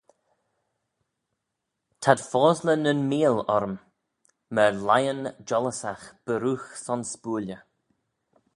[2.01, 3.77] T'ad fosley nyn meeal orrym:
[4.55, 7.59] myr lion jollyssagh buirroogh son spooilley.